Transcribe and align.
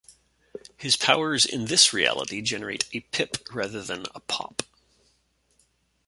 His 0.77 0.95
powers 0.97 1.45
in 1.45 1.65
this 1.65 1.93
reality 1.93 2.41
generate 2.41 2.85
a 2.91 3.01
'Pip' 3.01 3.37
rather 3.53 3.83
than 3.83 4.07
a 4.15 4.19
'Pop'. 4.19 4.63